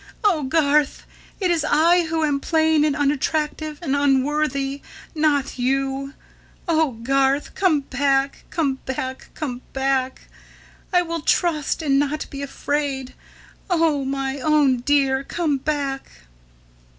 Oh, 0.23 0.41
Garth! 0.41 1.05
It 1.39 1.51
is 1.51 1.63
I 1.63 2.05
who 2.05 2.23
am 2.25 2.39
plain 2.39 2.83
and 2.83 2.95
unattractive 2.95 3.77
and 3.83 3.95
unworthy, 3.95 4.81
not 5.13 5.59
you. 5.59 6.15
Oh, 6.67 6.93
Garth 7.03 7.53
come 7.53 7.81
back! 7.81 8.43
come 8.49 8.79
back! 8.87 9.29
come 9.35 9.61
back!... 9.73 10.21
I 10.91 11.03
will 11.03 11.21
trust 11.21 11.83
and 11.83 11.99
not 11.99 12.25
be 12.31 12.41
afraid... 12.41 13.13
Oh, 13.69 14.03
my 14.03 14.39
own 14.39 14.77
Dear 14.77 15.23
come 15.23 15.57
back!" 15.59 16.09